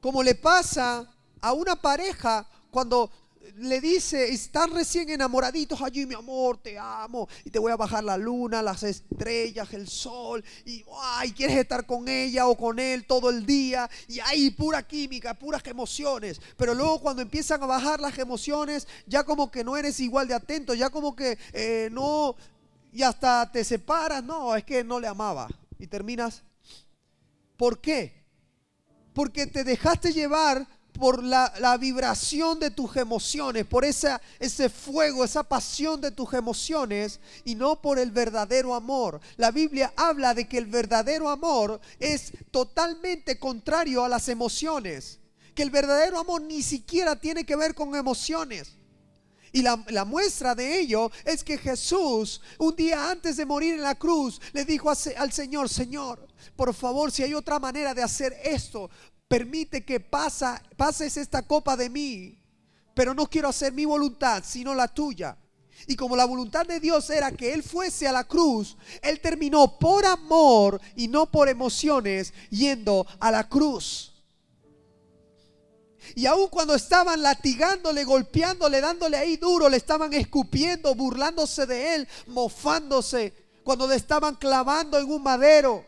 [0.00, 3.10] como le pasa a una pareja cuando
[3.56, 8.04] le dice, están recién enamoraditos allí, mi amor, te amo, y te voy a bajar
[8.04, 13.06] la luna, las estrellas, el sol, y ay, quieres estar con ella o con él
[13.06, 16.40] todo el día, y hay pura química, puras emociones.
[16.56, 20.34] Pero luego cuando empiezan a bajar las emociones, ya como que no eres igual de
[20.34, 22.36] atento, ya como que eh, no,
[22.92, 26.42] y hasta te separas, no, es que no le amaba, y terminas.
[27.58, 28.24] ¿Por qué?
[29.12, 35.42] Porque te dejaste llevar por la, vibración de tus emociones, por esa, ese fuego, esa
[35.42, 39.20] pasión de tus emociones y no por el verdadero amor.
[39.36, 45.18] La Biblia habla de que el verdadero amor es totalmente contrario a las emociones
[45.58, 48.77] que el verdadero amor ni siquiera tiene que ver con emociones.
[49.52, 53.94] Y la, muestra de ello es que Jesús, un día antes de morir en la
[53.94, 58.90] cruz, le dijo al Señor, Señor, por favor, si hay otra manera de hacer esto,
[59.26, 62.38] permite que pasa, pases esta copa de mí,
[62.94, 65.36] pero no quiero hacer mi voluntad, sino la tuya.
[65.86, 69.78] Y como la voluntad de Dios era que Él fuese a la cruz, Él terminó
[69.78, 74.17] por amor y no por emociones yendo a la cruz.
[76.14, 82.08] Y aun cuando estaban latigándole, golpeándole, dándole ahí duro, le estaban escupiendo, burlándose de él,
[82.26, 83.32] mofándose,
[83.64, 85.84] cuando le estaban clavando en un madero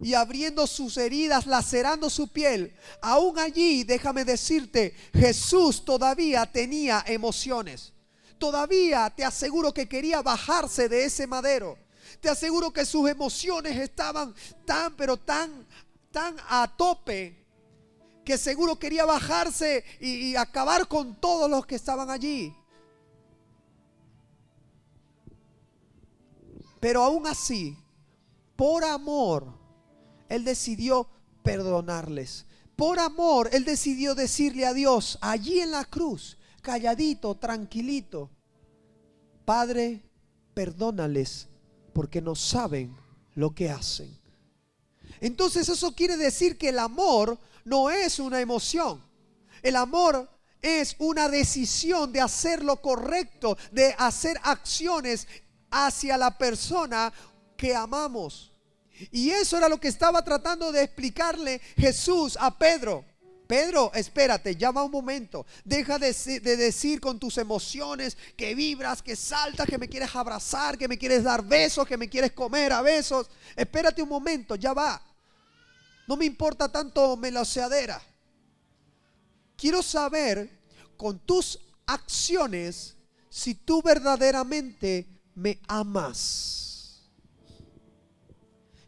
[0.00, 7.92] y abriendo sus heridas, lacerando su piel, aún allí, déjame decirte, Jesús todavía tenía emociones.
[8.38, 11.78] Todavía te aseguro que quería bajarse de ese madero.
[12.20, 14.34] Te aseguro que sus emociones estaban
[14.66, 15.66] tan, pero tan,
[16.10, 17.45] tan a tope
[18.26, 22.52] que seguro quería bajarse y, acabar con todos los que estaban allí.
[26.80, 27.78] Pero aún así,
[28.56, 29.46] por amor,
[30.28, 31.08] Él decidió
[31.44, 32.46] perdonarles.
[32.74, 38.28] Por amor, Él decidió decirle a Dios, allí en la cruz, calladito, tranquilito,
[39.44, 40.02] Padre,
[40.52, 41.46] perdónales
[41.92, 42.96] porque no saben
[43.36, 44.18] lo que hacen.
[45.20, 49.02] Entonces eso quiere decir que el amor no es una emoción.
[49.62, 50.30] El amor
[50.62, 55.26] es una decisión de hacer lo correcto, de hacer acciones
[55.70, 57.12] hacia la persona
[57.56, 58.52] que amamos.
[59.10, 63.04] Y eso era lo que estaba tratando de explicarle Jesús a Pedro.
[63.46, 65.46] Pedro, espérate, llama un momento.
[65.64, 70.76] Deja de, de, decir con tus emociones que vibras, que saltas, que me quieres abrazar,
[70.76, 73.28] que me quieres dar besos, que me quieres comer a besos.
[73.54, 75.00] Espérate un momento, ya va.
[76.08, 78.02] No me importa tanto meloseadera.
[79.56, 80.50] Quiero saber
[80.96, 82.96] con tus acciones
[83.30, 87.02] si tú verdaderamente me amas.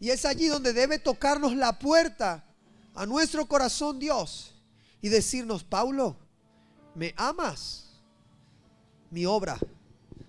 [0.01, 2.44] Y es allí donde debe tocarnos la puerta
[2.99, 4.53] a nuestro corazón Dios
[5.01, 6.17] y decirnos, Paulo,
[6.97, 7.93] ¿me amas?
[9.13, 9.57] Mi obra.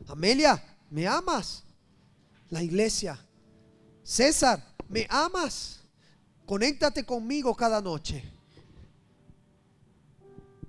[0.07, 1.63] Amelia, ¿me amas?
[2.49, 3.19] La iglesia.
[4.03, 5.79] César, ¿me amas?
[6.45, 8.23] Conéctate conmigo cada noche.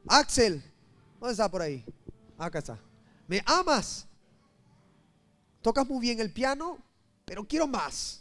[0.08, 0.62] Axel,
[1.20, 1.84] ¿dónde está por ahí?
[2.38, 2.78] Acá está.
[3.28, 4.06] ¿Me amas?
[5.60, 6.78] Tocas muy bien el piano,
[7.26, 8.19] pero quiero más.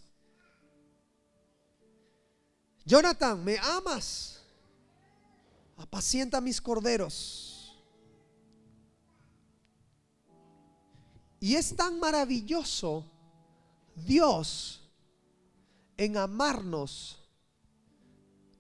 [2.89, 4.41] Jonathan, ¿me amas?
[5.77, 7.79] Apacienta mis corderos.
[11.39, 13.05] Y es tan maravilloso
[13.95, 14.89] Dios
[15.97, 17.29] en amarnos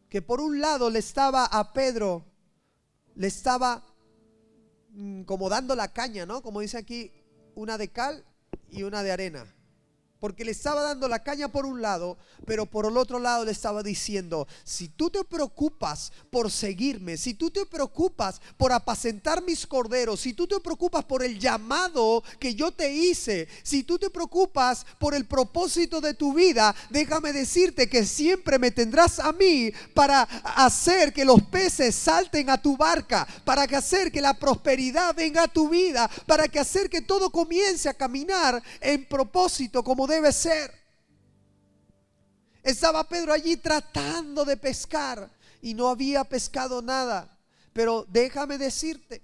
[0.09, 2.23] que por un lado le estaba a Pedro,
[3.15, 3.83] le estaba
[4.91, 6.43] mm, como dando la caña, ¿no?
[6.43, 7.11] Como dice aquí,
[7.55, 8.23] una de cal
[8.69, 9.55] y una de arena
[10.19, 13.51] porque le estaba dando la caña por un lado, pero por el otro lado le
[13.51, 19.65] estaba diciendo, si tú te preocupas por seguirme, si tú te preocupas por apacentar mis
[19.65, 24.09] corderos, si tú te preocupas por el llamado que yo te hice, si tú te
[24.09, 29.71] preocupas por el propósito de tu vida, déjame decirte que siempre me tendrás a mí
[29.93, 35.15] para hacer que los peces salten a tu barca, para que hacer que la prosperidad
[35.15, 40.08] venga a tu vida, para que hacer que todo comience a caminar en propósito como
[40.09, 40.73] debe ser.
[42.63, 45.29] Estaba Pedro allí tratando de pescar
[45.61, 47.37] y no había pescado nada.
[47.71, 49.21] Pero déjame decirte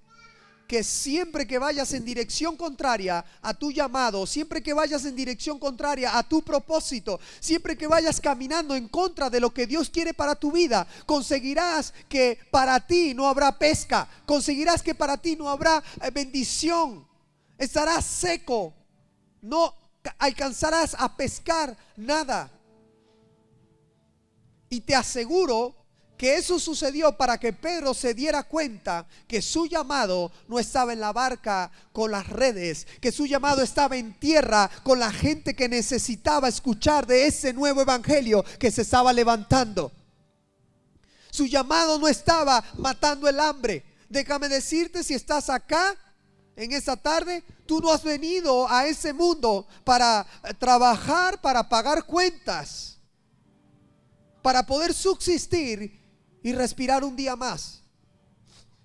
[0.67, 5.59] que siempre que vayas en dirección contraria a tu llamado, siempre que vayas en dirección
[5.59, 10.13] contraria a tu propósito, siempre que vayas caminando en contra de lo que Dios quiere
[10.13, 15.49] para tu vida, conseguirás que para ti no habrá pesca, conseguirás que para ti no
[15.49, 17.07] habrá eh, bendición,
[17.57, 18.73] estarás seco,
[19.41, 19.84] no
[20.17, 22.51] alcanzarás a pescar nada.
[24.69, 25.75] Y te aseguro
[26.17, 30.99] que eso sucedió para que Pedro se diera cuenta que su llamado no estaba en
[30.99, 35.67] la barca con las redes, que su llamado estaba en tierra con la gente que
[35.67, 39.91] necesitaba escuchar de ese nuevo evangelio que se estaba levantando.
[41.32, 43.84] Su llamado no estaba matando el hambre.
[44.07, 45.97] Déjame decirte si estás acá
[46.56, 52.06] en esta tarde, tú no has venido a ese mundo para eh, trabajar, para pagar
[52.06, 52.97] cuentas,
[54.41, 56.01] para poder subsistir
[56.41, 57.82] y respirar un día más.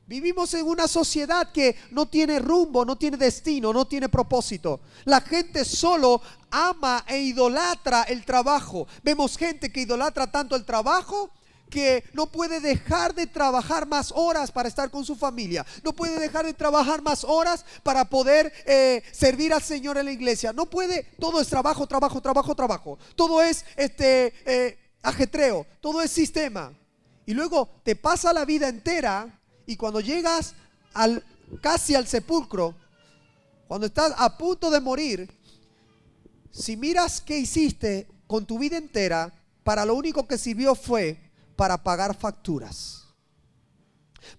[0.06, 4.80] Vivimos en una sociedad que no tiene rumbo, no tiene destino, no tiene propósito.
[5.04, 8.88] La gente solo ama e idolatra el trabajo.
[9.04, 11.30] Vemos gente que idolatra tanto el trabajo
[11.70, 16.18] que no puede dejar de trabajar más horas para estar con su familia, no puede
[16.18, 20.66] dejar de trabajar más horas para poder eh, servir al Señor en la iglesia, no
[20.66, 26.72] puede, todo es trabajo, trabajo, trabajo, trabajo, todo es este eh, ajetreo, todo es sistema.
[27.24, 30.54] Y luego te pasa la vida entera y cuando llegas
[30.92, 31.24] al,
[31.62, 32.74] casi al sepulcro,
[33.68, 35.30] cuando estás a punto de morir,
[36.50, 41.29] si miras qué hiciste con tu vida entera, para lo único que sirvió fue
[41.60, 43.04] para pagar facturas.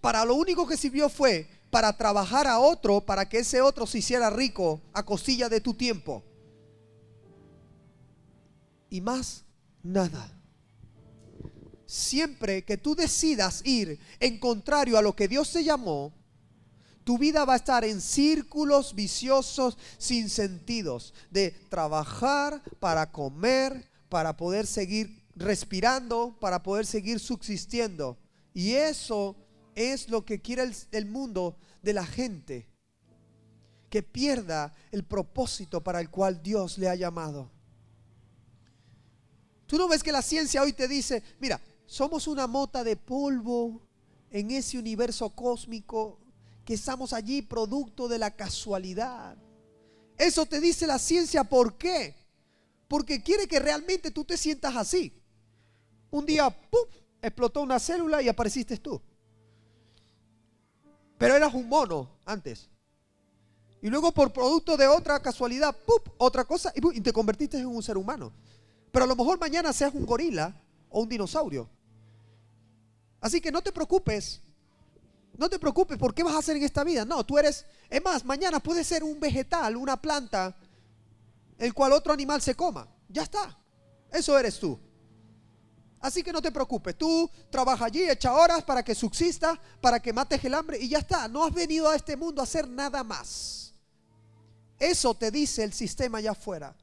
[0.02, 4.00] Para lo único que sirvió fue para trabajar a otro, para que ese otro se
[4.00, 6.24] hiciera rico a costilla de tu tiempo.
[8.90, 9.44] Y más
[9.84, 10.36] nada.
[11.86, 16.12] Siempre que tú decidas ir en contrario a lo que Dios te llamó,
[17.04, 24.36] tu vida va a estar en círculos viciosos sin sentidos de trabajar para comer, para
[24.36, 28.18] poder seguir respirando para poder seguir subsistiendo.
[28.54, 29.36] Y eso
[29.76, 32.68] es lo que quiere el, mundo de la gente,
[33.90, 37.50] que pierda el propósito para el cual Dios le ha llamado.
[39.66, 43.82] Tú no ves que la ciencia hoy te dice, mira, somos una mota de polvo
[44.30, 46.20] en ese universo cósmico,
[46.66, 49.38] que estamos allí producto de la casualidad.
[50.18, 52.16] Eso te dice la ciencia, ¿por qué?
[52.88, 55.21] Porque quiere que realmente tú te sientas así
[56.12, 56.82] un día, ¡pum!,
[57.22, 59.02] explotó una célula y apareciste tú.
[61.18, 62.70] Pero eras un mono antes.
[63.82, 67.82] Y luego por producto de otra casualidad, ¡pum!, otra cosa y, te convertiste en un
[67.82, 68.32] ser humano.
[68.92, 70.54] Pero a lo mejor mañana seas un gorila
[70.90, 71.70] o un dinosaurio.
[73.22, 74.42] Así que no te preocupes.
[75.38, 77.06] No te preocupes por qué vas a hacer en esta vida.
[77.06, 80.56] No, tú eres, es más, mañana puede ser un vegetal, una planta,
[81.58, 82.88] el cual otro animal se coma.
[83.08, 83.58] Ya está.
[84.12, 84.78] Eso eres tú.
[86.02, 90.12] Así que no te preocupes, tú trabaja allí, echa horas para que subsista, para que
[90.12, 91.28] mates el hambre y ya está.
[91.28, 93.74] No has venido a este mundo a hacer nada más.
[94.80, 96.76] Eso te dice el sistema allá afuera.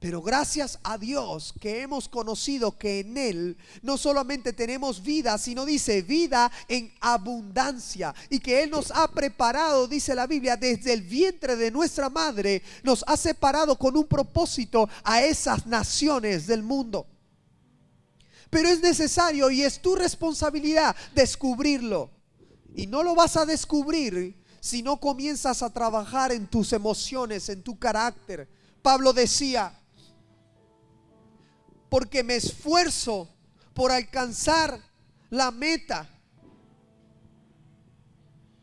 [0.00, 5.66] Pero gracias a Dios que hemos conocido que en Él no solamente tenemos vida, sino
[5.66, 8.14] dice vida en abundancia.
[8.30, 12.62] Y que Él nos ha preparado, dice la Biblia, desde el vientre de nuestra madre,
[12.82, 17.06] nos ha separado con un propósito a esas naciones del mundo.
[18.50, 22.10] Pero es necesario y es tu responsabilidad descubrirlo.
[22.74, 27.62] Y no lo vas a descubrir si no comienzas a trabajar en tus emociones, en
[27.62, 28.48] tu carácter.
[28.82, 29.72] Pablo decía,
[31.88, 33.28] porque me esfuerzo
[33.74, 34.80] por alcanzar
[35.30, 36.08] la meta,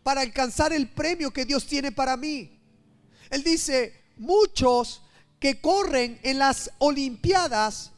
[0.03, 2.61] para alcanzar el premio que Dios tiene para mí.
[3.29, 5.01] Él dice, muchos
[5.39, 7.91] que corren en las Olimpiadas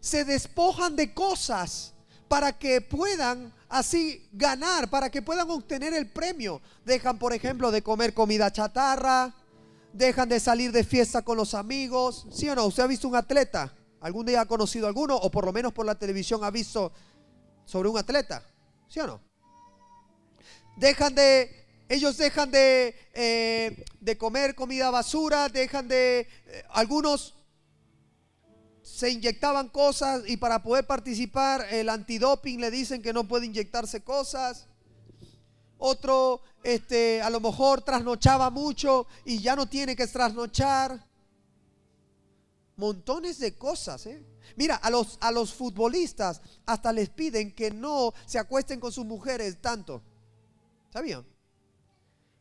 [0.00, 1.94] se despojan de cosas
[2.28, 6.60] para que puedan así ganar, para que puedan obtener el premio.
[6.84, 9.34] Dejan, por ejemplo, de comer comida chatarra,
[9.92, 12.26] dejan de salir de fiesta con los amigos.
[12.32, 12.66] ¿Sí o no?
[12.66, 13.74] ¿Usted ha visto un atleta?
[14.00, 15.16] ¿Algún día ha conocido alguno?
[15.16, 16.92] O por lo menos por la televisión ha visto
[17.64, 18.42] sobre un atleta.
[18.88, 19.20] ¿Sí o no?
[20.76, 27.34] Dejan de, ellos dejan de, eh, de comer comida basura, dejan de, eh, algunos
[28.88, 34.02] se inyectaban cosas y para poder participar el antidoping le dicen que no puede inyectarse
[34.02, 34.66] cosas.
[35.76, 41.06] Otro este a lo mejor trasnochaba mucho y ya no tiene que trasnochar.
[42.76, 44.24] Montones de cosas, ¿eh?
[44.56, 49.04] Mira, a los, a los futbolistas hasta les piden que no se acuesten con sus
[49.04, 50.02] mujeres tanto.
[50.92, 51.24] ¿Sabían?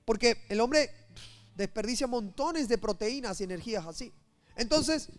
[0.06, 0.92] Porque el hombre
[1.56, 4.14] desperdicia montones de proteínas y energías así.
[4.56, 5.10] Entonces,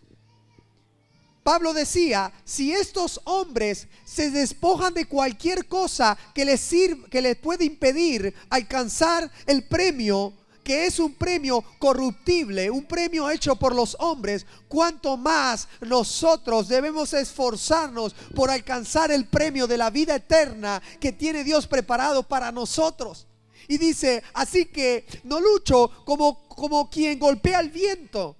[1.49, 7.35] Pablo decía, si estos hombres se despojan de cualquier cosa que les, sirve, que les
[7.37, 10.31] puede impedir alcanzar el premio,
[10.63, 17.13] que es un premio corruptible, un premio hecho por los hombres, cuanto más nosotros debemos
[17.13, 23.25] esforzarnos por alcanzar el premio de la vida eterna que tiene Dios preparado para nosotros.
[23.67, 28.35] Y dice, así que no lucho como, como quien golpea el viento.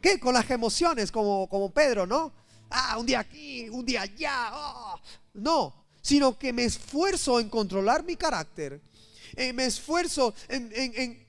[0.00, 0.20] ¿Qué?
[0.20, 2.43] Con las emociones, como, como Pedro, ¿no?
[2.70, 4.50] Ah, un día aquí, un día allá.
[4.52, 5.00] Oh.
[5.34, 8.80] No, sino que me esfuerzo en controlar mi carácter.
[9.36, 11.26] Eh, me esfuerzo en,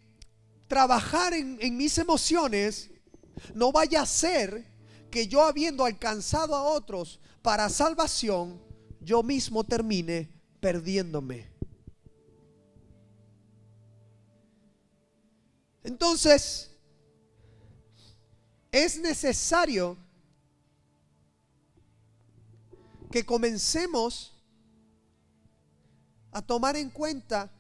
[0.67, 2.89] trabajar en, en mis emociones.
[3.53, 4.65] No vaya a ser
[5.11, 8.61] que yo habiendo alcanzado a otros para salvación,
[9.01, 10.29] yo mismo termine
[10.59, 11.47] perdiéndome.
[15.83, 16.71] Entonces,
[18.71, 19.95] es necesario
[23.11, 24.33] que comencemos
[26.31, 27.51] a tomar en cuenta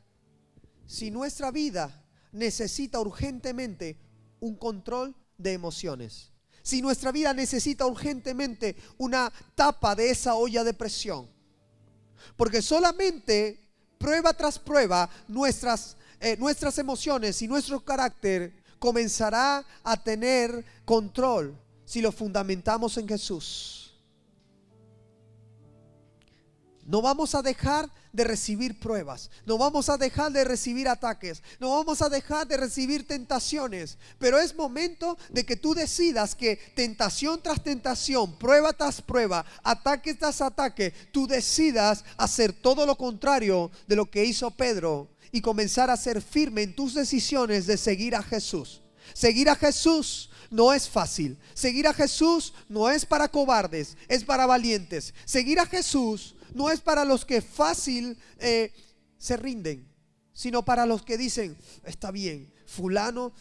[0.85, 3.97] si nuestra vida necesita urgentemente
[4.39, 6.31] un control de emociones.
[6.61, 11.29] Si nuestra vida necesita urgentemente una tapa de esa olla de presión.
[12.35, 13.65] Porque solamente
[13.97, 22.01] prueba tras prueba nuestras, eh, nuestras emociones y nuestro carácter comenzará a tener control si
[22.01, 23.84] lo fundamentamos en Jesús.
[26.85, 31.71] No vamos a dejar de recibir pruebas, no vamos a dejar de recibir ataques, no
[31.71, 37.41] vamos a dejar de recibir tentaciones, pero es momento de que tú decidas que tentación
[37.41, 43.95] tras tentación, prueba tras prueba, ataque tras ataque, tú decidas hacer todo lo contrario de
[43.95, 48.21] lo que hizo Pedro y comenzar a ser firme en tus decisiones de seguir a
[48.21, 48.81] Jesús.
[49.13, 51.37] Seguir a Jesús no es fácil.
[51.53, 55.13] Seguir a Jesús no es para cobardes, es para valientes.
[55.25, 58.71] Seguir a Jesús no es para los que fácil eh,
[59.17, 59.87] se rinden,
[60.33, 63.33] sino para los que dicen, está bien, fulano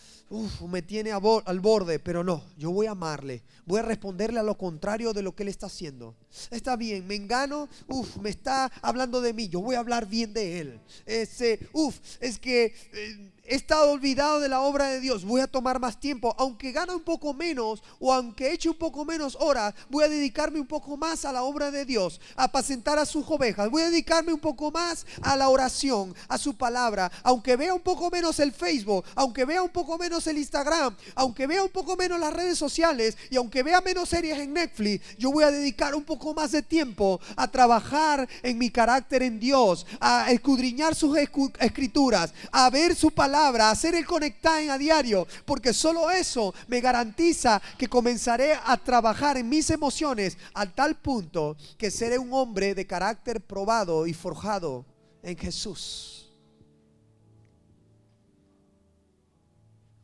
[0.69, 4.57] me tiene al borde, pero no, yo voy a amarle, voy a responderle a lo
[4.57, 6.15] contrario de lo que él está haciendo.
[6.51, 10.33] Está bien, me engano, uf, me está hablando de mí, yo voy a hablar bien
[10.33, 10.81] de él.
[11.07, 12.75] Este, uf, es que...
[12.93, 16.73] Eh, he estado olvidado de la obra de Dios, voy a tomar más tiempo, aunque
[16.73, 20.67] gane un poco menos o aunque eche un poco menos horas, voy a dedicarme un
[20.67, 24.33] poco más a la obra de Dios, a apacentar a sus ovejas, voy a dedicarme
[24.33, 28.53] un poco más a la oración, a su palabra, aunque vea un poco menos el
[28.53, 32.57] Facebook, aunque vea un poco menos el Instagram, aunque vea un poco menos las redes
[32.57, 36.53] sociales y aunque vea menos series en Netflix, yo voy a dedicar un poco más
[36.53, 41.19] de tiempo a trabajar en mi carácter en Dios, a escudriñar sus
[41.59, 47.61] escrituras, a ver su palabra hacer el conectar a diario, porque solo eso me garantiza
[47.77, 52.87] que comenzaré a trabajar en mis emociones a tal punto que seré un hombre de
[52.87, 54.85] carácter probado y forjado
[55.23, 56.24] en Jesús.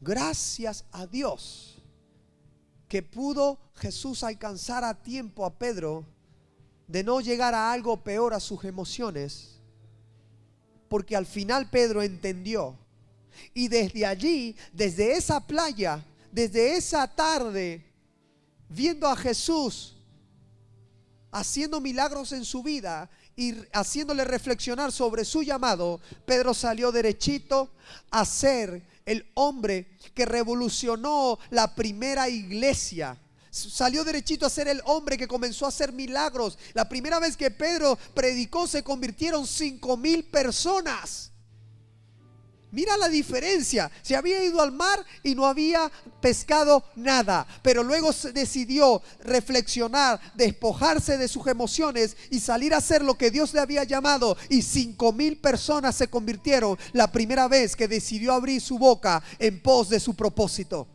[0.01, 1.77] Gracias a Dios
[2.89, 6.07] que pudo Jesús alcanzar a tiempo a Pedro
[6.89, 9.61] de no llegar a algo peor a sus emociones,
[10.89, 12.77] porque al final Pedro entendió.
[13.55, 17.85] Y desde allí, desde esa playa, desde esa tarde,
[18.69, 19.97] viendo a Jesús
[21.31, 27.71] haciendo milagros en su vida y haciéndole reflexionar sobre su llamado, Pedro salió derechito
[28.11, 33.19] a ser el hombre que revolucionó la primera iglesia.
[33.51, 36.57] Salió derechito a ser el hombre que comenzó a hacer milagros.
[36.73, 41.33] La primera vez que Pedro predicó se convirtieron cinco mil personas.
[42.73, 43.91] Mira la diferencia.
[44.03, 45.91] Se había ido al mar y no había
[46.21, 47.47] pescado nada.
[47.63, 53.53] Pero luego decidió reflexionar, despojarse de sus emociones y salir a hacer lo que Dios
[53.55, 54.37] le había llamado.
[54.49, 59.61] Y cinco mil personas se convirtieron la primera vez que decidió abrir su boca en
[59.61, 60.87] pos de su propósito.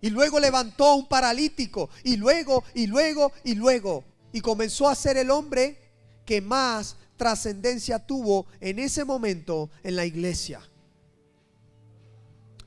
[0.00, 1.88] Y luego levantó a un paralítico.
[2.04, 4.04] Y luego, y luego, y luego.
[4.32, 5.78] Y comenzó a ser el hombre
[6.26, 10.62] que más trascendencia tuvo en ese momento en la iglesia.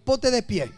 [0.03, 0.71] Ponte de pie.